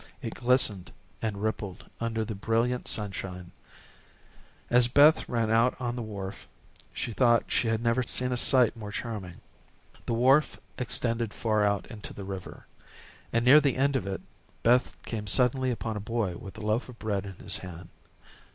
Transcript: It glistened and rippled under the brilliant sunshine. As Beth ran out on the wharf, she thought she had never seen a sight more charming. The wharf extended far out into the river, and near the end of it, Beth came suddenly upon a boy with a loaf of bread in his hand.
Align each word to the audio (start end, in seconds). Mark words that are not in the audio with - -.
It 0.19 0.33
glistened 0.33 0.91
and 1.21 1.43
rippled 1.43 1.85
under 1.99 2.25
the 2.25 2.33
brilliant 2.33 2.87
sunshine. 2.87 3.51
As 4.67 4.87
Beth 4.87 5.29
ran 5.29 5.51
out 5.51 5.79
on 5.79 5.95
the 5.95 6.01
wharf, 6.01 6.47
she 6.91 7.13
thought 7.13 7.51
she 7.51 7.67
had 7.67 7.83
never 7.83 8.01
seen 8.01 8.31
a 8.31 8.35
sight 8.35 8.75
more 8.75 8.91
charming. 8.91 9.41
The 10.07 10.15
wharf 10.15 10.59
extended 10.79 11.35
far 11.35 11.63
out 11.63 11.85
into 11.85 12.13
the 12.15 12.23
river, 12.25 12.65
and 13.31 13.45
near 13.45 13.61
the 13.61 13.77
end 13.77 13.95
of 13.95 14.07
it, 14.07 14.21
Beth 14.63 14.97
came 15.03 15.27
suddenly 15.27 15.69
upon 15.69 15.95
a 15.95 15.99
boy 15.99 16.35
with 16.35 16.57
a 16.57 16.61
loaf 16.65 16.89
of 16.89 16.97
bread 16.97 17.23
in 17.23 17.35
his 17.35 17.57
hand. 17.57 17.89